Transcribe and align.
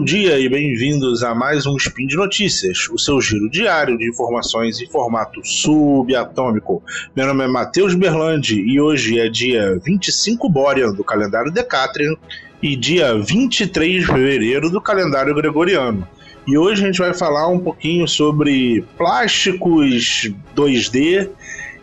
Bom 0.00 0.04
dia 0.04 0.40
e 0.40 0.48
bem-vindos 0.48 1.22
a 1.22 1.34
mais 1.34 1.66
um 1.66 1.76
Spin 1.76 2.06
de 2.06 2.16
Notícias, 2.16 2.88
o 2.88 2.96
seu 2.96 3.20
giro 3.20 3.50
diário 3.50 3.98
de 3.98 4.08
informações 4.08 4.80
em 4.80 4.86
formato 4.86 5.44
subatômico. 5.44 6.82
Meu 7.14 7.26
nome 7.26 7.44
é 7.44 7.46
Matheus 7.46 7.94
Berlandi 7.94 8.62
e 8.62 8.80
hoje 8.80 9.20
é 9.20 9.28
dia 9.28 9.78
25 9.84 10.48
Borean 10.48 10.94
do 10.94 11.04
calendário 11.04 11.52
Decatrian 11.52 12.14
e 12.62 12.76
dia 12.76 13.14
23 13.14 14.00
de 14.00 14.06
fevereiro 14.06 14.70
do 14.70 14.80
calendário 14.80 15.34
Gregoriano. 15.34 16.08
E 16.48 16.56
hoje 16.56 16.82
a 16.82 16.86
gente 16.86 16.98
vai 16.98 17.12
falar 17.12 17.48
um 17.48 17.58
pouquinho 17.58 18.08
sobre 18.08 18.82
plásticos 18.96 20.32
2D 20.56 21.28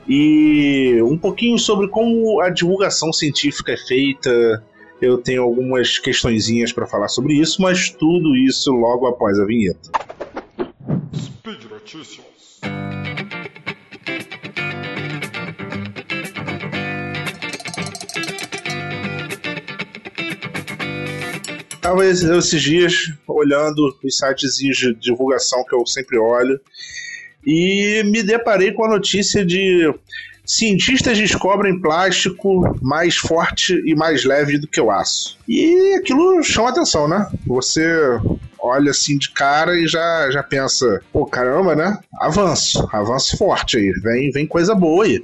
e 0.09 0.99
um 1.03 1.19
pouquinho 1.19 1.59
sobre 1.59 1.87
como 1.87 2.41
a 2.41 2.49
divulgação 2.49 3.13
científica 3.13 3.73
é 3.73 3.77
feita. 3.77 4.63
Eu 4.99 5.19
tenho 5.19 5.43
algumas 5.43 5.99
questõezinhas 5.99 6.73
para 6.73 6.87
falar 6.87 7.07
sobre 7.07 7.33
isso, 7.33 7.61
mas 7.61 7.89
tudo 7.91 8.35
isso 8.35 8.71
logo 8.71 9.05
após 9.05 9.39
a 9.39 9.45
vinheta. 9.45 9.91
Speed 11.15 11.65
Notícias. 11.69 12.25
Estava 21.75 22.05
esses 22.05 22.61
dias 22.61 22.93
olhando 23.27 23.95
os 24.03 24.17
sites 24.17 24.55
de 24.57 24.95
divulgação 24.95 25.63
que 25.63 25.75
eu 25.75 25.85
sempre 25.85 26.17
olho 26.17 26.59
e 27.45 28.03
me 28.03 28.23
deparei 28.23 28.73
com 28.73 28.83
a 28.83 28.89
notícia 28.89 29.45
de 29.45 29.93
cientistas 30.47 31.17
descobrem 31.17 31.79
plástico 31.79 32.77
mais 32.81 33.17
forte 33.17 33.73
e 33.85 33.93
mais 33.93 34.23
leve 34.23 34.57
do 34.57 34.67
que 34.67 34.79
o 34.79 34.89
aço. 34.89 35.37
E 35.47 35.95
aquilo 35.95 36.41
chama 36.41 36.69
atenção, 36.69 37.07
né? 37.07 37.27
Você 37.45 37.85
olha 38.59 38.91
assim 38.91 39.17
de 39.17 39.29
cara 39.31 39.77
e 39.77 39.87
já, 39.87 40.31
já 40.31 40.41
pensa, 40.41 41.01
pô, 41.11 41.25
caramba, 41.25 41.75
né? 41.75 41.99
Avanço, 42.19 42.87
avanço 42.93 43.37
forte 43.37 43.77
aí, 43.77 43.91
vem, 44.01 44.31
vem 44.31 44.47
coisa 44.47 44.73
boa 44.73 45.03
aí. 45.03 45.23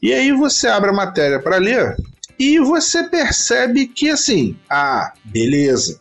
E 0.00 0.14
aí 0.14 0.32
você 0.32 0.68
abre 0.68 0.90
a 0.90 0.94
matéria 0.94 1.40
para 1.40 1.56
ler 1.56 1.96
e 2.38 2.60
você 2.60 3.02
percebe 3.02 3.88
que 3.88 4.08
assim, 4.08 4.56
ah, 4.70 5.12
beleza, 5.24 5.98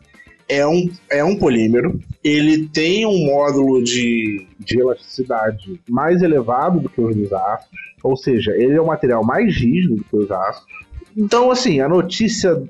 é 0.50 0.66
um, 0.66 0.90
é 1.10 1.24
um 1.24 1.38
polímero, 1.38 2.00
ele 2.24 2.68
tem 2.68 3.06
um 3.06 3.26
módulo 3.26 3.84
de, 3.84 4.46
de 4.60 4.80
elasticidade 4.80 5.80
mais 5.88 6.22
elevado 6.22 6.80
do 6.80 6.90
que 6.90 7.02
os 7.02 7.34
aços, 7.34 7.70
ou 8.04 8.16
seja, 8.16 8.52
ele 8.52 8.74
é 8.74 8.82
um 8.82 8.86
material 8.86 9.24
mais 9.24 9.56
rígido 9.56 9.98
do 9.98 10.04
que 10.04 10.16
os 10.16 10.32
aços. 10.32 10.66
Então, 11.16 11.50
assim, 11.50 11.82
a 11.82 11.90
notícia, 11.90 12.62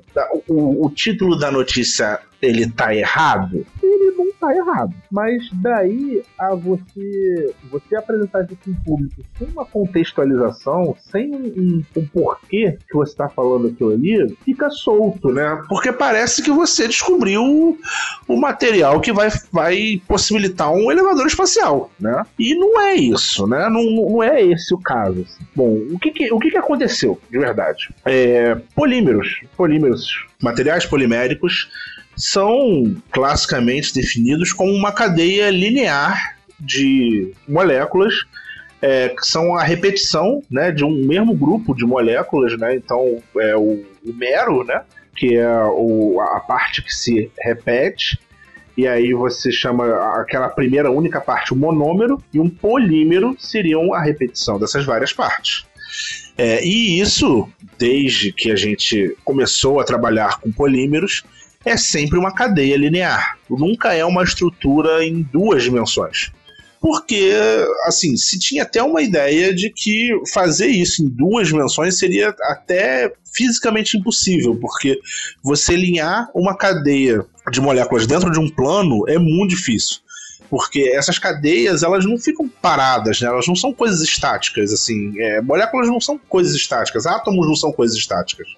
o, 0.48 0.86
o 0.86 0.90
título 0.90 1.38
da 1.38 1.50
notícia, 1.50 2.18
ele 2.40 2.70
tá 2.70 2.94
errado? 2.94 3.66
Ele 3.82 4.12
não 4.16 4.32
tá 4.32 4.54
errado. 4.54 4.94
Mas 5.10 5.48
daí 5.54 6.22
a 6.38 6.54
você 6.54 7.54
você 7.70 7.96
apresentar 7.96 8.44
isso 8.44 8.58
em 8.68 8.74
público 8.74 9.22
sem 9.36 9.48
uma 9.48 9.64
contextualização, 9.64 10.94
sem 10.98 11.34
um, 11.34 11.84
um 11.96 12.06
porquê 12.06 12.78
que 12.88 12.94
você 12.94 13.12
está 13.12 13.28
falando 13.28 13.68
aquilo 13.68 13.92
ali, 13.92 14.36
fica 14.44 14.70
solto, 14.70 15.32
né? 15.32 15.62
Porque 15.68 15.92
parece 15.92 16.42
que 16.42 16.50
você 16.50 16.86
descobriu 16.86 17.78
o 18.26 18.36
material 18.36 19.00
que 19.00 19.12
vai, 19.12 19.28
vai 19.52 20.02
possibilitar 20.06 20.70
um 20.72 20.90
elevador 20.90 21.26
espacial, 21.26 21.90
né? 21.98 22.24
E 22.38 22.54
não 22.54 22.80
é 22.80 22.94
isso, 22.94 23.46
né? 23.46 23.68
Não, 23.68 23.82
não 23.82 24.22
é 24.22 24.42
esse 24.42 24.74
o 24.74 24.78
caso. 24.78 25.22
Assim. 25.22 25.44
Bom, 25.54 25.78
o 25.90 25.98
que, 25.98 26.10
que 26.10 26.32
o 26.32 26.38
que, 26.38 26.50
que 26.50 26.56
aconteceu 26.56 27.20
de 27.30 27.38
verdade? 27.38 27.92
É, 28.04 28.54
polímeros, 28.74 29.40
polímeros, 29.56 30.26
materiais 30.40 30.86
poliméricos 30.86 31.68
são 32.18 32.94
classicamente 33.10 33.94
definidos 33.94 34.52
como 34.52 34.72
uma 34.72 34.92
cadeia 34.92 35.50
linear 35.50 36.36
de 36.60 37.32
moléculas 37.48 38.14
é, 38.80 39.08
que 39.08 39.26
são 39.26 39.56
a 39.56 39.62
repetição 39.62 40.42
né, 40.50 40.70
de 40.70 40.84
um 40.84 41.06
mesmo 41.06 41.34
grupo 41.34 41.74
de 41.74 41.84
moléculas, 41.84 42.56
né? 42.58 42.76
Então, 42.76 43.20
é 43.38 43.56
o, 43.56 43.84
o 44.06 44.14
mero, 44.14 44.64
né? 44.64 44.82
Que 45.16 45.36
é 45.36 45.64
o, 45.64 46.20
a 46.20 46.40
parte 46.40 46.82
que 46.82 46.92
se 46.92 47.30
repete, 47.40 48.18
e 48.76 48.86
aí 48.86 49.12
você 49.12 49.50
chama 49.50 49.84
aquela 50.20 50.48
primeira 50.48 50.90
única 50.90 51.20
parte 51.20 51.52
o 51.52 51.56
monômero, 51.56 52.22
e 52.32 52.38
um 52.38 52.48
polímero 52.48 53.34
seriam 53.38 53.92
a 53.92 54.00
repetição 54.00 54.58
dessas 54.58 54.84
várias 54.84 55.12
partes. 55.12 55.66
É, 56.36 56.64
e 56.64 57.00
isso, 57.00 57.48
desde 57.76 58.32
que 58.32 58.52
a 58.52 58.56
gente 58.56 59.16
começou 59.24 59.80
a 59.80 59.84
trabalhar 59.84 60.38
com 60.40 60.52
polímeros, 60.52 61.24
é 61.64 61.76
sempre 61.76 62.18
uma 62.18 62.34
cadeia 62.34 62.76
linear. 62.76 63.38
Nunca 63.48 63.92
é 63.92 64.04
uma 64.04 64.22
estrutura 64.22 65.04
em 65.04 65.22
duas 65.22 65.62
dimensões. 65.62 66.30
Porque, 66.80 67.32
assim, 67.86 68.16
se 68.16 68.38
tinha 68.38 68.62
até 68.62 68.80
uma 68.82 69.02
ideia 69.02 69.52
de 69.52 69.70
que 69.70 70.10
fazer 70.32 70.68
isso 70.68 71.02
em 71.02 71.08
duas 71.08 71.48
dimensões 71.48 71.98
seria 71.98 72.34
até 72.42 73.12
fisicamente 73.34 73.96
impossível, 73.96 74.56
porque 74.56 74.98
você 75.42 75.74
alinhar 75.74 76.30
uma 76.34 76.56
cadeia 76.56 77.24
de 77.50 77.60
moléculas 77.60 78.06
dentro 78.06 78.30
de 78.30 78.38
um 78.38 78.48
plano 78.48 79.08
é 79.08 79.18
muito 79.18 79.50
difícil 79.50 79.98
porque 80.48 80.92
essas 80.94 81.18
cadeias 81.18 81.82
elas 81.82 82.04
não 82.04 82.18
ficam 82.18 82.48
paradas, 82.48 83.20
né? 83.20 83.28
elas 83.28 83.46
não 83.46 83.54
são 83.54 83.72
coisas 83.72 84.00
estáticas, 84.00 84.72
assim, 84.72 85.18
é, 85.20 85.40
moléculas 85.40 85.88
não 85.88 86.00
são 86.00 86.18
coisas 86.18 86.54
estáticas, 86.54 87.06
átomos 87.06 87.46
não 87.46 87.54
são 87.54 87.72
coisas 87.72 87.96
estáticas. 87.96 88.48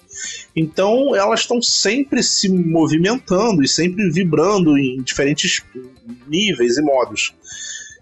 Então 0.54 1.14
elas 1.16 1.40
estão 1.40 1.60
sempre 1.60 2.22
se 2.22 2.48
movimentando 2.48 3.62
e 3.62 3.68
sempre 3.68 4.10
vibrando 4.10 4.78
em 4.78 5.02
diferentes 5.02 5.62
níveis 6.28 6.76
e 6.76 6.82
modos. 6.82 7.34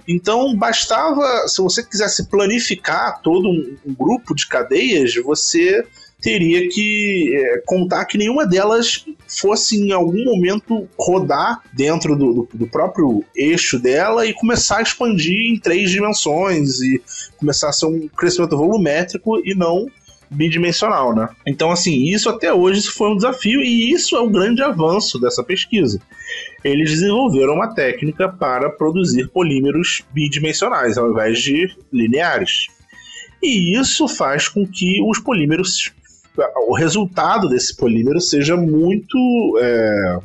Então 0.07 0.57
bastava, 0.57 1.47
se 1.47 1.61
você 1.61 1.83
quisesse 1.83 2.27
planificar 2.29 3.21
todo 3.21 3.49
um, 3.49 3.77
um 3.87 3.95
grupo 3.95 4.35
de 4.35 4.47
cadeias, 4.47 5.15
você 5.17 5.85
teria 6.21 6.69
que 6.69 7.33
é, 7.35 7.63
contar 7.65 8.05
que 8.05 8.19
nenhuma 8.19 8.47
delas 8.47 9.05
fosse 9.27 9.77
em 9.77 9.93
algum 9.93 10.25
momento 10.25 10.89
rodar 10.99 11.63
dentro 11.73 12.17
do, 12.17 12.33
do, 12.33 12.49
do, 12.53 12.67
próprio 12.67 13.25
eixo 13.37 13.79
dela 13.79 14.27
e 14.27 14.35
começar 14.35 14.79
a 14.79 14.83
expandir 14.83 15.53
em 15.53 15.59
três 15.59 15.91
dimensões 15.91 16.81
e 16.81 17.01
começar 17.37 17.69
a 17.69 17.73
ser 17.73 17.87
um 17.87 18.09
crescimento 18.09 18.57
volumétrico 18.57 19.39
e 19.45 19.55
não 19.55 19.87
bidimensional, 20.31 21.15
né? 21.15 21.29
Então, 21.47 21.71
assim, 21.71 22.05
isso 22.05 22.29
até 22.29 22.53
hoje 22.53 22.83
foi 22.83 23.11
um 23.11 23.17
desafio 23.17 23.63
e 23.63 23.91
isso 23.91 24.17
é 24.17 24.21
o 24.21 24.29
grande 24.29 24.63
avanço 24.63 25.19
dessa 25.19 25.43
pesquisa. 25.43 26.01
Eles 26.63 26.91
desenvolveram 26.91 27.55
uma 27.55 27.75
técnica 27.75 28.29
para 28.29 28.69
produzir 28.69 29.29
polímeros 29.29 30.03
bidimensionais 30.13 30.99
ao 30.99 31.11
invés 31.11 31.39
de 31.41 31.75
lineares. 31.93 32.67
E 33.43 33.79
isso 33.79 34.09
faz 34.09 34.49
com 34.49 34.67
que 34.67 35.01
os 35.09 35.19
polímeros 35.21 35.93
o 36.67 36.75
resultado 36.75 37.49
desse 37.49 37.77
polímero 37.77 38.21
seja 38.21 38.57
muito. 38.57 39.59
É, 39.61 40.19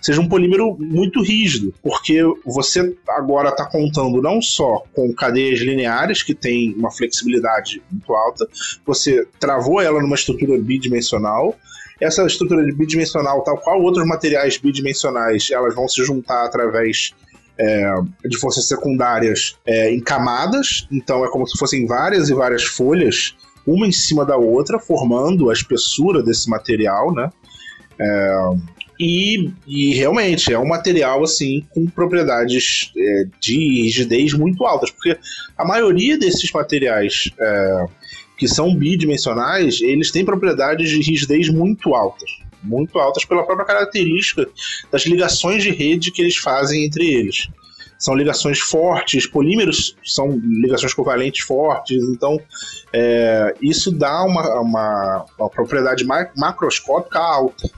seja 0.00 0.20
um 0.20 0.28
polímero 0.28 0.76
muito 0.78 1.22
rígido, 1.22 1.72
porque 1.82 2.22
você 2.44 2.94
agora 3.08 3.48
está 3.48 3.64
contando 3.64 4.20
não 4.20 4.42
só 4.42 4.84
com 4.92 5.12
cadeias 5.14 5.60
lineares, 5.60 6.22
que 6.22 6.34
tem 6.34 6.74
uma 6.74 6.90
flexibilidade 6.90 7.82
muito 7.90 8.12
alta, 8.14 8.46
você 8.84 9.26
travou 9.40 9.80
ela 9.80 10.00
numa 10.00 10.14
estrutura 10.14 10.58
bidimensional. 10.58 11.56
Essa 12.00 12.26
estrutura 12.26 12.62
bidimensional, 12.74 13.42
tal 13.42 13.56
qual 13.58 13.80
outros 13.80 14.06
materiais 14.06 14.58
bidimensionais, 14.58 15.50
elas 15.50 15.74
vão 15.74 15.88
se 15.88 16.04
juntar 16.04 16.44
através 16.44 17.14
é, 17.56 17.94
de 18.24 18.38
forças 18.38 18.66
secundárias 18.66 19.56
é, 19.64 19.90
em 19.90 20.00
camadas, 20.00 20.86
então 20.90 21.24
é 21.24 21.30
como 21.30 21.46
se 21.46 21.56
fossem 21.58 21.86
várias 21.86 22.28
e 22.28 22.34
várias 22.34 22.64
folhas 22.64 23.36
uma 23.66 23.86
em 23.86 23.92
cima 23.92 24.24
da 24.24 24.36
outra, 24.36 24.78
formando 24.78 25.50
a 25.50 25.52
espessura 25.52 26.22
desse 26.22 26.48
material, 26.48 27.12
né? 27.12 27.30
É, 27.98 28.50
e, 28.98 29.50
e, 29.66 29.94
realmente 29.94 30.52
é 30.52 30.58
um 30.58 30.66
material 30.66 31.22
assim 31.24 31.64
com 31.70 31.86
propriedades 31.86 32.92
é, 32.96 33.24
de 33.40 33.82
rigidez 33.82 34.32
muito 34.32 34.64
altas, 34.64 34.90
porque 34.90 35.16
a 35.56 35.64
maioria 35.64 36.16
desses 36.16 36.50
materiais 36.52 37.30
é, 37.38 37.86
que 38.36 38.46
são 38.46 38.74
bidimensionais, 38.74 39.80
eles 39.80 40.10
têm 40.10 40.24
propriedades 40.24 40.88
de 40.90 41.02
rigidez 41.02 41.48
muito 41.48 41.94
altas, 41.94 42.30
muito 42.62 42.98
altas 42.98 43.24
pela 43.24 43.44
própria 43.44 43.66
característica 43.66 44.48
das 44.90 45.02
ligações 45.02 45.62
de 45.62 45.70
rede 45.70 46.10
que 46.10 46.22
eles 46.22 46.36
fazem 46.36 46.84
entre 46.84 47.06
eles 47.06 47.48
são 48.02 48.16
ligações 48.16 48.58
fortes, 48.58 49.28
polímeros 49.28 49.96
são 50.04 50.28
ligações 50.42 50.92
covalentes 50.92 51.44
fortes, 51.44 52.02
então 52.02 52.36
é, 52.92 53.54
isso 53.62 53.92
dá 53.92 54.24
uma, 54.24 54.60
uma, 54.60 55.24
uma 55.38 55.48
propriedade 55.48 56.04
macroscópica 56.36 57.20
alta. 57.20 57.70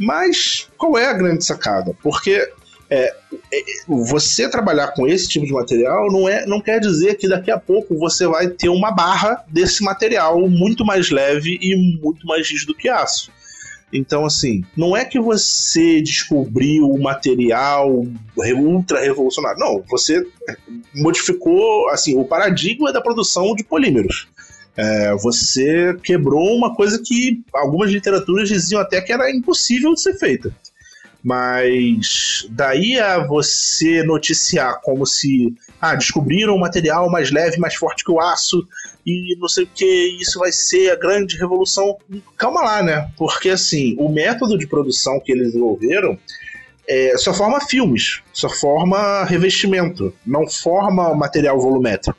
Mas 0.00 0.68
qual 0.78 0.96
é 0.96 1.04
a 1.04 1.12
grande 1.12 1.44
sacada? 1.44 1.94
Porque 2.02 2.50
é, 2.88 3.14
é, 3.52 3.62
você 3.86 4.48
trabalhar 4.48 4.88
com 4.94 5.06
esse 5.06 5.28
tipo 5.28 5.44
de 5.44 5.52
material 5.52 6.10
não, 6.10 6.26
é, 6.26 6.46
não 6.46 6.62
quer 6.62 6.80
dizer 6.80 7.16
que 7.16 7.28
daqui 7.28 7.50
a 7.50 7.58
pouco 7.58 7.98
você 7.98 8.26
vai 8.26 8.48
ter 8.48 8.70
uma 8.70 8.90
barra 8.90 9.44
desse 9.48 9.84
material 9.84 10.48
muito 10.48 10.82
mais 10.82 11.10
leve 11.10 11.58
e 11.60 11.76
muito 12.00 12.26
mais 12.26 12.50
rígido 12.50 12.74
que 12.74 12.88
aço. 12.88 13.30
Então, 13.92 14.26
assim, 14.26 14.64
não 14.76 14.96
é 14.96 15.04
que 15.04 15.18
você 15.18 16.00
descobriu 16.02 16.88
o 16.88 17.00
material 17.00 18.04
ultra 18.36 19.00
revolucionário. 19.00 19.58
Não, 19.58 19.82
você 19.88 20.26
modificou 20.94 21.88
assim 21.88 22.16
o 22.16 22.24
paradigma 22.24 22.92
da 22.92 23.00
produção 23.00 23.54
de 23.54 23.64
polímeros. 23.64 24.28
É, 24.76 25.12
você 25.16 25.96
quebrou 26.02 26.56
uma 26.56 26.74
coisa 26.74 27.02
que 27.04 27.42
algumas 27.52 27.90
literaturas 27.90 28.48
diziam 28.48 28.80
até 28.80 29.00
que 29.00 29.12
era 29.12 29.30
impossível 29.30 29.92
de 29.94 30.00
ser 30.00 30.14
feita. 30.18 30.54
Mas 31.28 32.46
daí 32.48 32.98
a 32.98 33.18
você 33.18 34.02
noticiar 34.02 34.80
como 34.82 35.04
se 35.04 35.54
ah, 35.78 35.94
descobriram 35.94 36.54
um 36.54 36.58
material 36.58 37.10
mais 37.10 37.30
leve, 37.30 37.58
mais 37.58 37.74
forte 37.74 38.02
que 38.02 38.10
o 38.10 38.18
aço 38.18 38.66
e 39.04 39.36
não 39.38 39.46
sei 39.46 39.64
o 39.64 39.68
que, 39.74 40.16
isso 40.18 40.38
vai 40.38 40.50
ser 40.50 40.90
a 40.90 40.96
grande 40.96 41.36
revolução. 41.36 41.98
Calma 42.34 42.62
lá, 42.62 42.82
né? 42.82 43.10
Porque 43.18 43.50
assim, 43.50 43.94
o 43.98 44.08
método 44.08 44.56
de 44.56 44.66
produção 44.66 45.20
que 45.20 45.30
eles 45.30 45.48
desenvolveram 45.48 46.18
é, 46.88 47.18
só 47.18 47.34
forma 47.34 47.60
filmes, 47.60 48.22
só 48.32 48.48
forma 48.48 49.22
revestimento, 49.24 50.14
não 50.26 50.48
forma 50.48 51.14
material 51.14 51.60
volumétrico. 51.60 52.18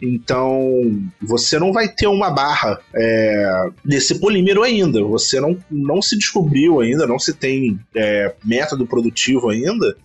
Então, 0.00 0.80
você 1.20 1.58
não 1.58 1.72
vai 1.72 1.88
ter 1.88 2.06
uma 2.06 2.30
barra 2.30 2.80
é, 2.94 3.70
desse 3.84 4.20
polímero 4.20 4.62
ainda. 4.62 5.02
Você 5.02 5.40
não, 5.40 5.58
não 5.68 6.00
se 6.00 6.16
descobriu 6.16 6.80
ainda, 6.80 7.06
não 7.06 7.18
se 7.18 7.34
tem 7.34 7.80
é, 7.94 8.32
método 8.44 8.86
produtivo 8.86 9.50
ainda 9.50 9.96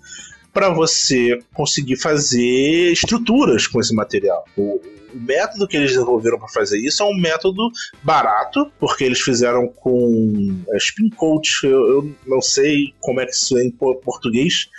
para 0.51 0.69
você 0.69 1.40
conseguir 1.54 1.98
fazer 1.98 2.92
estruturas 2.92 3.68
com 3.68 3.80
esse 3.80 3.94
material. 3.94 4.45
O, 4.56 4.80
o 5.13 5.19
método 5.19 5.68
que 5.68 5.78
eles 5.78 5.92
desenvolveram 5.92 6.40
para 6.40 6.48
fazer 6.48 6.80
isso 6.80 7.04
é 7.04 7.06
um 7.06 7.16
método 7.16 7.72
barato, 8.04 8.72
porque 8.80 9.04
eles 9.04 9.22
fizeram 9.22 9.68
com 9.68 10.63
é, 10.69 10.78
spin 10.78 11.10
coat. 11.10 11.63
Eu, 11.63 11.88
eu, 11.88 12.16
não 12.25 12.42
sei 12.42 12.94
como 13.00 13.19
é 13.19 13.25
que 13.25 13.31
isso 13.34 13.57
é 13.57 13.63
em 13.63 13.72
português, 13.72 14.69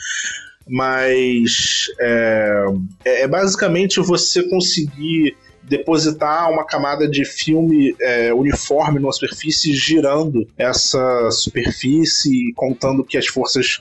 mas 0.68 1.86
é, 2.00 2.64
é, 3.04 3.22
é 3.22 3.28
basicamente 3.28 4.00
você 4.00 4.42
conseguir 4.48 5.36
depositar 5.62 6.50
uma 6.50 6.64
camada 6.64 7.08
de 7.08 7.24
filme 7.24 7.94
é, 8.00 8.32
uniforme 8.34 9.00
numa 9.00 9.12
superfície, 9.12 9.72
girando 9.72 10.46
essa 10.58 11.30
superfície, 11.30 12.52
contando 12.54 13.04
que 13.04 13.16
as 13.16 13.26
forças. 13.26 13.80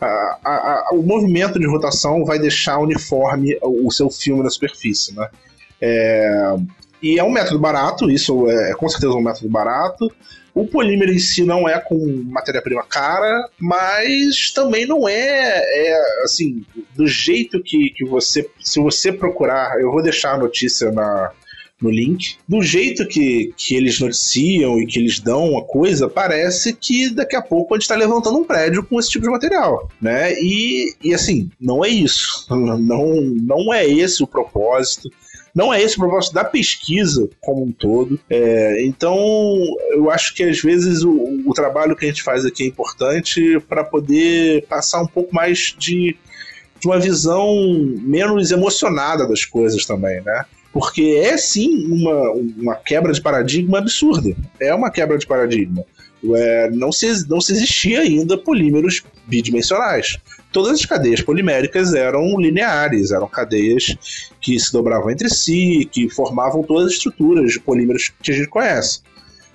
A, 0.00 0.06
a, 0.06 0.50
a, 0.50 0.90
o 0.94 1.02
movimento 1.02 1.58
de 1.58 1.66
rotação 1.66 2.24
vai 2.24 2.38
deixar 2.38 2.78
uniforme 2.78 3.58
o 3.62 3.90
seu 3.90 4.08
filme 4.08 4.42
na 4.42 4.48
superfície, 4.48 5.14
né? 5.14 5.28
É, 5.80 6.56
e 7.02 7.18
é 7.18 7.24
um 7.24 7.30
método 7.30 7.58
barato, 7.58 8.10
isso 8.10 8.48
é 8.50 8.74
com 8.74 8.88
certeza 8.88 9.12
um 9.12 9.22
método 9.22 9.48
barato. 9.48 10.10
O 10.54 10.66
polímero 10.66 11.12
em 11.12 11.18
si 11.18 11.44
não 11.44 11.68
é 11.68 11.78
com 11.78 12.24
matéria-prima 12.26 12.82
cara, 12.82 13.48
mas 13.58 14.50
também 14.52 14.86
não 14.86 15.08
é, 15.08 15.58
é, 15.58 16.22
assim, 16.24 16.64
do 16.94 17.06
jeito 17.06 17.62
que, 17.62 17.90
que 17.90 18.04
você. 18.04 18.48
Se 18.60 18.80
você 18.80 19.12
procurar, 19.12 19.80
eu 19.80 19.90
vou 19.90 20.02
deixar 20.02 20.34
a 20.34 20.38
notícia 20.38 20.90
na, 20.90 21.32
no 21.80 21.90
link. 21.90 22.36
Do 22.46 22.62
jeito 22.62 23.06
que, 23.06 23.52
que 23.56 23.74
eles 23.74 23.98
noticiam 23.98 24.78
e 24.80 24.86
que 24.86 24.98
eles 24.98 25.18
dão 25.18 25.56
a 25.58 25.64
coisa, 25.64 26.08
parece 26.08 26.72
que 26.72 27.08
daqui 27.10 27.34
a 27.34 27.42
pouco 27.42 27.74
a 27.74 27.76
gente 27.76 27.82
está 27.82 27.96
levantando 27.96 28.38
um 28.38 28.44
prédio 28.44 28.84
com 28.84 28.98
esse 29.00 29.10
tipo 29.10 29.24
de 29.24 29.30
material, 29.30 29.88
né? 30.00 30.34
E, 30.40 30.94
e 31.02 31.14
assim, 31.14 31.50
não 31.60 31.84
é 31.84 31.88
isso. 31.88 32.46
Não, 32.80 33.20
não 33.20 33.72
é 33.72 33.86
esse 33.86 34.22
o 34.22 34.26
propósito. 34.26 35.10
Não 35.54 35.72
é 35.72 35.82
esse 35.82 35.96
o 35.96 36.00
propósito 36.00 36.34
da 36.34 36.44
pesquisa 36.44 37.28
como 37.40 37.64
um 37.64 37.72
todo. 37.72 38.18
É, 38.28 38.84
então, 38.84 39.16
eu 39.92 40.10
acho 40.10 40.34
que 40.34 40.42
às 40.42 40.60
vezes 40.60 41.02
o, 41.02 41.42
o 41.44 41.52
trabalho 41.52 41.96
que 41.96 42.04
a 42.04 42.08
gente 42.08 42.22
faz 42.22 42.44
aqui 42.44 42.64
é 42.64 42.66
importante 42.66 43.58
para 43.68 43.84
poder 43.84 44.66
passar 44.66 45.02
um 45.02 45.06
pouco 45.06 45.34
mais 45.34 45.74
de, 45.78 46.16
de 46.78 46.86
uma 46.86 46.98
visão 46.98 47.54
menos 48.02 48.50
emocionada 48.50 49.26
das 49.26 49.44
coisas 49.44 49.84
também, 49.84 50.20
né? 50.22 50.44
Porque 50.72 51.20
é 51.20 51.36
sim 51.36 51.84
uma, 51.86 52.30
uma 52.30 52.76
quebra 52.76 53.12
de 53.12 53.20
paradigma 53.20 53.78
absurda. 53.78 54.36
É 54.60 54.72
uma 54.72 54.90
quebra 54.90 55.18
de 55.18 55.26
paradigma. 55.26 55.84
É, 56.22 56.70
não, 56.70 56.92
se, 56.92 57.28
não 57.28 57.40
se 57.40 57.52
existia 57.52 58.00
ainda 58.00 58.36
polímeros 58.36 59.02
bidimensionais 59.26 60.18
todas 60.52 60.72
as 60.72 60.84
cadeias 60.84 61.20
poliméricas 61.20 61.94
eram 61.94 62.38
lineares, 62.38 63.10
eram 63.10 63.28
cadeias 63.28 63.96
que 64.40 64.58
se 64.58 64.72
dobravam 64.72 65.10
entre 65.10 65.28
si, 65.28 65.88
que 65.90 66.08
formavam 66.08 66.62
todas 66.62 66.86
as 66.86 66.92
estruturas 66.94 67.52
de 67.52 67.60
polímeros 67.60 68.12
que 68.22 68.30
a 68.30 68.34
gente 68.34 68.48
conhece. 68.48 69.00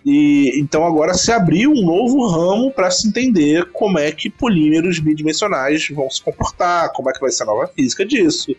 E 0.05 0.59
então 0.59 0.85
agora 0.85 1.15
se 1.15 1.31
abriu 1.31 1.71
um 1.71 1.83
novo 1.83 2.27
ramo 2.27 2.71
para 2.71 2.91
se 2.91 3.07
entender 3.07 3.71
como 3.71 3.97
é 3.97 4.11
que 4.11 4.29
polímeros 4.29 4.99
bidimensionais 4.99 5.89
vão 5.89 6.09
se 6.11 6.21
comportar, 6.21 6.93
como 6.93 7.09
é 7.09 7.13
que 7.13 7.19
vai 7.19 7.31
ser 7.31 7.43
a 7.43 7.47
nova 7.47 7.67
física 7.67 8.05
disso, 8.05 8.55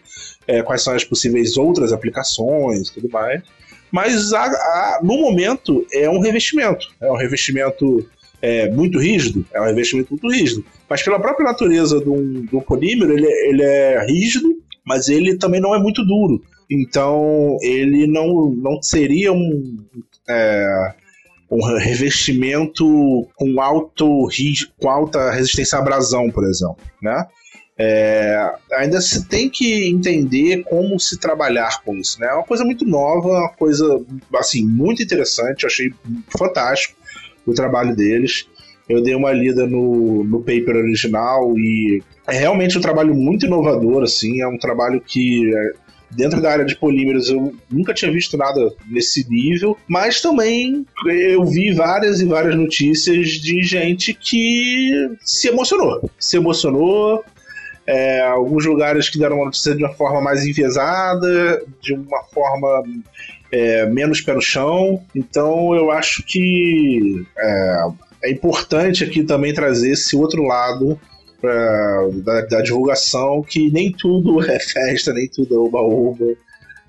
é, 0.46 0.60
quais 0.62 0.82
são 0.82 0.92
as 0.92 1.04
possíveis 1.04 1.56
outras 1.56 1.92
aplicações, 1.92 2.90
tudo 2.90 3.08
mais. 3.08 3.42
Mas 3.90 4.32
a, 4.32 4.44
a, 4.44 5.00
no 5.02 5.18
momento 5.18 5.86
é 5.92 6.08
um 6.08 6.20
revestimento, 6.20 6.88
é 7.00 7.10
um 7.10 7.16
revestimento 7.16 8.06
é, 8.42 8.70
muito 8.70 8.98
rígido, 8.98 9.44
é 9.52 9.60
um 9.60 9.64
revestimento 9.64 10.10
muito 10.10 10.30
rígido. 10.30 10.64
Mas 10.88 11.02
pela 11.02 11.20
própria 11.20 11.44
natureza 11.44 12.00
do, 12.00 12.42
do 12.42 12.60
polímero, 12.60 13.12
ele, 13.12 13.26
ele 13.26 13.62
é 13.62 14.04
rígido, 14.06 14.48
mas 14.84 15.08
ele 15.08 15.36
também 15.36 15.60
não 15.60 15.74
é 15.74 15.78
muito 15.78 16.04
duro. 16.04 16.42
Então 16.70 17.56
ele 17.62 18.06
não, 18.06 18.50
não 18.50 18.82
seria 18.82 19.32
um, 19.32 19.76
é, 20.28 20.94
um 21.50 21.62
revestimento 21.76 23.28
com, 23.34 23.60
alto, 23.60 24.28
com 24.78 24.88
alta 24.88 25.30
resistência 25.30 25.78
à 25.78 25.80
abrasão, 25.80 26.30
por 26.30 26.44
exemplo. 26.44 26.78
Né? 27.02 27.26
É, 27.78 28.54
ainda 28.72 29.00
se 29.00 29.28
tem 29.28 29.50
que 29.50 29.88
entender 29.88 30.64
como 30.64 30.98
se 30.98 31.18
trabalhar 31.18 31.82
com 31.82 31.94
isso. 31.96 32.18
Né? 32.20 32.28
É 32.28 32.32
uma 32.32 32.44
coisa 32.44 32.64
muito 32.64 32.84
nova, 32.84 33.28
uma 33.28 33.48
coisa 33.50 34.02
assim, 34.36 34.64
muito 34.66 35.02
interessante, 35.02 35.64
eu 35.64 35.68
achei 35.68 35.92
fantástico 36.36 36.96
o 37.46 37.52
trabalho 37.52 37.94
deles. 37.94 38.48
Eu 38.88 39.02
dei 39.02 39.14
uma 39.14 39.32
lida 39.32 39.66
no, 39.66 40.24
no 40.24 40.38
paper 40.38 40.76
original 40.76 41.58
e 41.58 42.02
é 42.26 42.38
realmente 42.38 42.78
um 42.78 42.80
trabalho 42.80 43.14
muito 43.14 43.44
inovador, 43.44 44.02
assim, 44.04 44.40
é 44.40 44.46
um 44.46 44.58
trabalho 44.58 45.00
que 45.00 45.52
é, 45.54 45.72
dentro 46.10 46.40
da 46.40 46.50
área 46.52 46.64
de 46.64 46.76
polímeros 46.76 47.28
eu 47.28 47.52
nunca 47.70 47.92
tinha 47.92 48.10
visto 48.12 48.36
nada 48.36 48.72
nesse 48.88 49.28
nível, 49.28 49.76
mas 49.88 50.20
também 50.20 50.86
eu 51.06 51.44
vi 51.44 51.72
várias 51.72 52.20
e 52.20 52.24
várias 52.24 52.56
notícias 52.56 53.28
de 53.28 53.62
gente 53.62 54.14
que 54.14 55.10
se 55.20 55.48
emocionou. 55.48 56.08
Se 56.18 56.36
emocionou, 56.36 57.24
é, 57.86 58.20
alguns 58.22 58.64
lugares 58.66 59.08
que 59.08 59.18
deram 59.18 59.36
uma 59.36 59.44
notícia 59.46 59.74
de 59.74 59.84
uma 59.84 59.94
forma 59.94 60.20
mais 60.20 60.44
enviesada, 60.44 61.62
de 61.80 61.94
uma 61.94 62.22
forma 62.24 62.82
é, 63.52 63.86
menos 63.86 64.20
pé 64.20 64.34
no 64.34 64.42
chão. 64.42 65.02
Então 65.14 65.74
eu 65.74 65.90
acho 65.90 66.22
que 66.24 67.24
é, 67.38 67.86
é 68.24 68.30
importante 68.30 69.04
aqui 69.04 69.22
também 69.22 69.54
trazer 69.54 69.92
esse 69.92 70.16
outro 70.16 70.42
lado 70.42 70.98
pra, 71.40 72.08
da, 72.24 72.40
da, 72.42 72.62
divulgação, 72.62 73.42
que 73.42 73.70
nem 73.70 73.92
tudo 73.92 74.42
é 74.50 74.58
festa, 74.58 75.12
nem 75.12 75.28
tudo 75.28 75.54
é 75.54 75.58
oba-oba. 75.58 76.34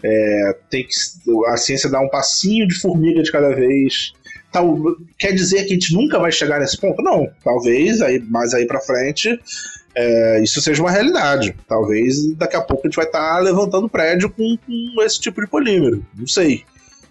É, 0.03 0.55
tem 0.69 0.83
que, 0.83 0.93
a 1.47 1.57
ciência 1.57 1.89
dá 1.89 1.99
um 1.99 2.09
passinho 2.09 2.67
de 2.67 2.79
formiga 2.79 3.21
de 3.21 3.31
cada 3.31 3.53
vez. 3.53 4.13
Quer 5.19 5.33
dizer 5.33 5.65
que 5.65 5.71
a 5.71 5.73
gente 5.73 5.93
nunca 5.93 6.17
vai 6.17 6.31
chegar 6.31 6.59
nesse 6.59 6.79
ponto? 6.79 7.01
Não, 7.03 7.27
talvez, 7.43 8.01
aí, 8.01 8.19
mais 8.19 8.53
aí 8.53 8.65
para 8.65 8.79
frente, 8.79 9.39
é, 9.99 10.43
isso 10.43 10.61
seja 10.61 10.81
uma 10.81 10.91
realidade. 10.91 11.55
Talvez 11.67 12.35
daqui 12.35 12.55
a 12.55 12.61
pouco 12.61 12.85
a 12.85 12.87
gente 12.87 12.95
vai 12.95 13.05
estar 13.05 13.33
tá 13.33 13.39
levantando 13.39 13.89
prédio 13.89 14.29
com, 14.29 14.55
com 14.65 15.01
esse 15.01 15.19
tipo 15.19 15.41
de 15.41 15.47
polímero. 15.47 16.05
Não 16.15 16.27
sei. 16.27 16.63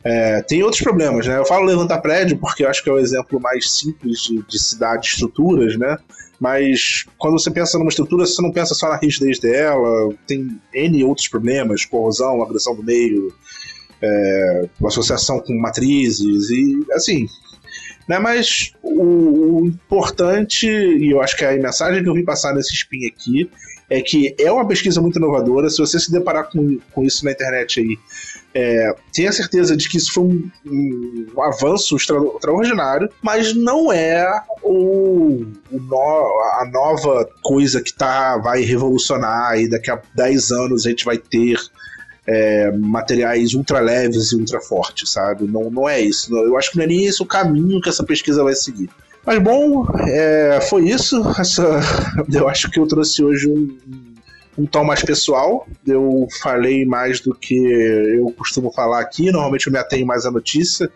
É, 0.04 0.40
tem 0.42 0.62
outros 0.62 0.80
problemas, 0.80 1.26
né? 1.26 1.36
Eu 1.36 1.44
falo 1.44 1.64
levantar 1.64 1.98
prédio 1.98 2.38
porque 2.38 2.62
eu 2.62 2.68
acho 2.68 2.84
que 2.84 2.88
é 2.88 2.92
o 2.92 2.98
exemplo 2.98 3.40
mais 3.40 3.72
simples 3.72 4.20
de, 4.20 4.40
de 4.46 4.62
cidade, 4.62 5.08
estruturas, 5.08 5.76
né? 5.76 5.96
Mas 6.38 7.04
quando 7.18 7.40
você 7.40 7.50
pensa 7.50 7.76
numa 7.76 7.88
estrutura, 7.88 8.24
você 8.24 8.40
não 8.40 8.52
pensa 8.52 8.72
só 8.72 8.88
na 8.88 8.98
rigidez 8.98 9.40
dela, 9.40 10.14
tem 10.24 10.60
N 10.72 11.02
outros 11.02 11.26
problemas, 11.26 11.84
corrosão, 11.84 12.40
agressão 12.40 12.76
do 12.76 12.84
meio, 12.84 13.34
é, 14.00 14.68
associação 14.86 15.40
com 15.40 15.58
matrizes 15.58 16.50
e 16.50 16.86
assim. 16.92 17.26
Né? 18.08 18.18
Mas 18.18 18.72
o, 18.82 19.60
o 19.62 19.66
importante, 19.66 20.66
e 20.66 21.10
eu 21.10 21.20
acho 21.20 21.36
que 21.36 21.44
é 21.44 21.54
a 21.54 21.56
mensagem 21.56 22.02
que 22.02 22.08
eu 22.08 22.14
vim 22.14 22.24
passar 22.24 22.54
nesse 22.54 22.72
spin 22.74 23.06
aqui, 23.06 23.50
é 23.88 24.00
que 24.00 24.34
é 24.38 24.50
uma 24.50 24.66
pesquisa 24.66 25.00
muito 25.00 25.18
inovadora. 25.18 25.70
Se 25.70 25.78
você 25.78 25.98
se 25.98 26.10
deparar 26.10 26.50
com, 26.50 26.78
com 26.92 27.04
isso 27.04 27.24
na 27.24 27.32
internet 27.32 27.80
aí, 27.80 27.98
é, 28.54 28.94
tenha 29.12 29.30
certeza 29.32 29.76
de 29.76 29.88
que 29.88 29.98
isso 29.98 30.12
foi 30.12 30.24
um, 30.24 30.50
um, 30.66 31.42
avanço 31.42 31.94
extraordinário, 31.94 33.08
mas 33.22 33.54
não 33.54 33.92
é 33.92 34.42
o, 34.62 35.44
o 35.70 35.78
no, 35.78 35.98
a 36.60 36.68
nova 36.72 37.28
coisa 37.42 37.82
que 37.82 37.92
tá, 37.92 38.38
vai 38.38 38.62
revolucionar 38.62 39.58
e 39.58 39.68
daqui 39.68 39.90
a 39.90 40.00
10 40.14 40.50
anos 40.52 40.86
a 40.86 40.88
gente 40.88 41.04
vai 41.04 41.18
ter 41.18 41.58
é, 42.26 42.72
materiais 42.72 43.54
ultra 43.54 43.80
leves 43.80 44.32
e 44.32 44.36
ultra 44.36 44.60
fortes, 44.60 45.12
sabe? 45.12 45.46
Não, 45.46 45.70
não 45.70 45.88
é 45.88 46.00
isso. 46.00 46.34
Eu 46.36 46.56
acho 46.56 46.70
que 46.70 46.76
não 46.76 46.84
é 46.84 46.88
nem 46.88 47.06
esse 47.06 47.22
o 47.22 47.26
caminho 47.26 47.80
que 47.80 47.88
essa 47.88 48.04
pesquisa 48.04 48.42
vai 48.42 48.54
seguir. 48.54 48.90
Mas 49.24 49.38
bom, 49.40 49.86
é, 50.08 50.60
foi 50.68 50.88
isso. 50.88 51.22
Essa, 51.38 51.80
eu 52.32 52.48
acho 52.48 52.70
que 52.70 52.78
eu 52.78 52.86
trouxe 52.86 53.22
hoje 53.22 53.48
um, 53.48 53.76
um 54.58 54.66
tom 54.66 54.84
mais 54.84 55.02
pessoal. 55.02 55.66
Eu 55.86 56.26
falei 56.42 56.84
mais 56.84 57.20
do 57.20 57.34
que 57.34 57.56
eu 57.56 58.32
costumo 58.36 58.72
falar 58.72 59.00
aqui. 59.00 59.30
Normalmente 59.30 59.66
eu 59.66 59.72
me 59.72 59.78
atenho 59.78 60.06
mais 60.06 60.26
à 60.26 60.30
notícia. 60.30 60.90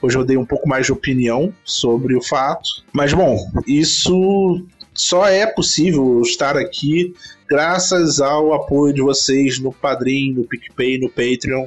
Hoje 0.00 0.18
eu 0.18 0.24
dei 0.24 0.36
um 0.36 0.44
pouco 0.44 0.68
mais 0.68 0.86
de 0.86 0.92
opinião 0.92 1.52
sobre 1.64 2.14
o 2.14 2.22
fato. 2.22 2.68
Mas 2.92 3.12
bom, 3.12 3.38
isso 3.66 4.64
só 4.96 5.26
é 5.28 5.46
possível 5.46 6.20
estar 6.22 6.56
aqui 6.56 7.14
graças 7.48 8.20
ao 8.20 8.52
apoio 8.54 8.92
de 8.92 9.02
vocês 9.02 9.58
no 9.58 9.72
Padrim, 9.72 10.32
no 10.32 10.44
PicPay, 10.44 10.98
no 10.98 11.08
Patreon. 11.08 11.66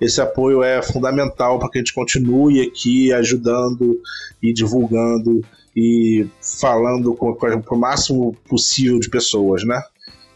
Esse 0.00 0.20
apoio 0.20 0.62
é 0.62 0.80
fundamental 0.80 1.58
para 1.58 1.68
que 1.68 1.78
a 1.78 1.80
gente 1.80 1.92
continue 1.94 2.60
aqui 2.62 3.12
ajudando 3.12 4.00
e 4.40 4.52
divulgando 4.52 5.44
e 5.74 6.26
falando 6.40 7.14
com, 7.14 7.34
com 7.34 7.74
o 7.74 7.78
máximo 7.78 8.36
possível 8.48 9.00
de 9.00 9.10
pessoas, 9.10 9.64
né? 9.64 9.82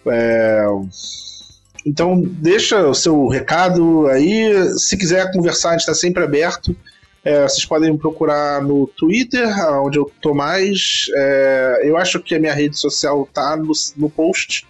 É... 0.06 0.66
Então, 1.84 2.20
deixa 2.22 2.86
o 2.86 2.94
seu 2.94 3.26
recado 3.28 4.06
aí. 4.06 4.52
Se 4.78 4.96
quiser 4.96 5.32
conversar, 5.32 5.70
a 5.70 5.72
gente 5.72 5.80
está 5.80 5.94
sempre 5.94 6.22
aberto. 6.22 6.76
É, 7.24 7.42
vocês 7.42 7.64
podem 7.64 7.92
me 7.92 7.98
procurar 7.98 8.62
no 8.62 8.86
Twitter, 8.96 9.48
onde 9.80 9.98
eu 9.98 10.10
tô 10.20 10.34
mais. 10.34 11.04
É, 11.14 11.80
eu 11.84 11.96
acho 11.96 12.20
que 12.20 12.34
a 12.34 12.40
minha 12.40 12.52
rede 12.52 12.76
social 12.76 13.28
tá 13.32 13.56
no, 13.56 13.72
no 13.96 14.10
post 14.10 14.66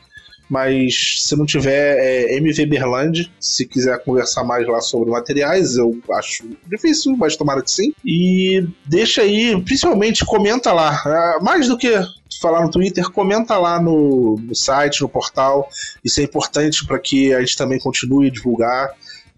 mas 0.53 1.23
se 1.23 1.35
não 1.35 1.47
tiver 1.47 1.97
é 1.99 2.37
MV 2.37 2.67
Berland, 2.67 3.33
se 3.41 3.65
quiser 3.67 4.05
conversar 4.05 4.45
mais 4.45 4.67
lá 4.67 4.83
sobre 4.83 5.11
materiais, 5.11 5.79
eu 5.79 5.99
acho 6.13 6.45
difícil, 6.67 7.17
mas 7.17 7.37
tomara 7.37 7.63
que 7.63 7.71
sim. 7.71 7.95
E 8.05 8.69
deixa 8.85 9.23
aí, 9.23 9.59
principalmente 9.63 10.27
comenta 10.27 10.71
lá, 10.71 11.03
é, 11.07 11.43
mais 11.43 11.69
do 11.69 11.79
que 11.79 11.99
falar 12.39 12.61
no 12.61 12.71
Twitter, 12.71 13.11
comenta 13.11 13.57
lá 13.57 13.81
no, 13.81 14.37
no 14.43 14.55
site, 14.55 15.01
no 15.01 15.09
portal. 15.09 15.67
Isso 16.05 16.21
é 16.21 16.25
importante 16.25 16.87
para 16.87 16.99
que 16.99 17.33
a 17.33 17.41
gente 17.41 17.57
também 17.57 17.79
continue 17.79 18.29
a 18.29 18.31
divulgar. 18.31 18.91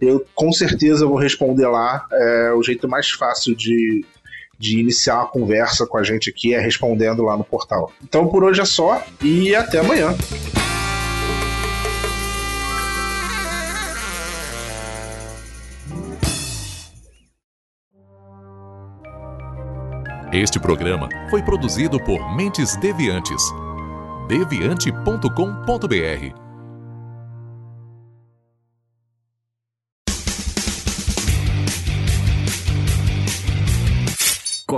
Eu 0.04 0.24
com 0.34 0.52
certeza 0.52 1.06
vou 1.06 1.16
responder 1.16 1.66
lá. 1.66 2.06
É 2.12 2.52
o 2.52 2.62
jeito 2.62 2.88
mais 2.88 3.10
fácil 3.10 3.54
de, 3.54 4.04
de 4.58 4.78
iniciar 4.78 5.16
uma 5.16 5.28
conversa 5.28 5.86
com 5.86 5.98
a 5.98 6.02
gente 6.02 6.30
aqui 6.30 6.54
é 6.54 6.60
respondendo 6.60 7.22
lá 7.22 7.36
no 7.36 7.44
portal. 7.44 7.92
Então 8.02 8.28
por 8.28 8.44
hoje 8.44 8.60
é 8.60 8.64
só 8.64 9.02
e 9.22 9.54
até 9.54 9.78
amanhã. 9.78 10.14
Este 20.34 20.58
programa 20.58 21.08
foi 21.30 21.44
produzido 21.44 22.02
por 22.02 22.34
Mentes 22.34 22.76
Deviantes. 22.76 23.40
deviante.com.br. 24.26 26.43